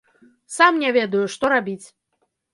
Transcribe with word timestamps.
Сам 0.53 0.79
не 0.85 0.89
ведаю, 0.97 1.23
што 1.35 1.53
рабіць. 1.55 1.87